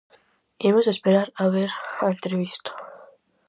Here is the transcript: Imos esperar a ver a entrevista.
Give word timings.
Imos 0.69 0.87
esperar 0.87 1.27
a 1.41 1.43
ver 1.55 1.71
a 2.03 2.07
entrevista. 2.15 2.71